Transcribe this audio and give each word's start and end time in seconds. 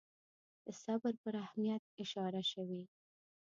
د 0.65 0.67
صبر 0.83 1.13
پر 1.23 1.33
اهمیت 1.43 1.83
اشاره 2.03 2.41
شوې. 2.51 2.83